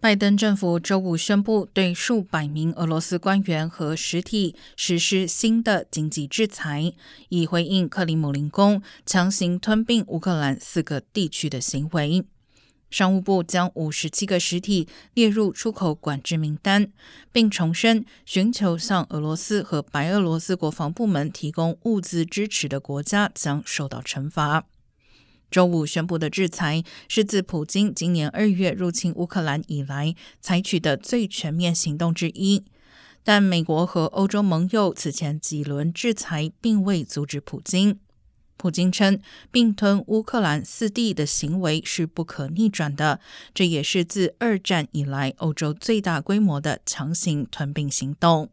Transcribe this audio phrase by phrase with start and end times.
[0.00, 6.94] 拜登政府周五宣布对数百名俄罗斯官员和实体实施新的经济制裁，
[7.28, 12.24] 以回应克里姆林宫强行吞并乌克兰四个地区的行为。
[12.88, 16.90] 商务部将五十七个实体列入出口管制名单，
[17.30, 24.64] 并重申寻求向俄罗斯和白俄罗斯国防部门提供物资支持的国家将受到惩罚。
[25.50, 32.64] 周五宣布的制裁是自普京今年二月入侵乌克兰以来采取的最全面行动之一，
[33.24, 37.98] 但美国和欧洲盟友此前几轮制裁并未阻止普京。
[38.56, 39.18] 普京称
[39.50, 43.18] 并吞乌克兰四地的行为是不可逆转的，
[43.54, 48.50] 这也是自二战以来欧洲最大规模的强行吞并行动。